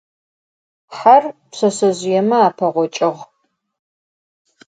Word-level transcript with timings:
Her 0.99 1.23
pşseşsezjıême 1.49 2.39
apeğoççığ. 2.47 3.19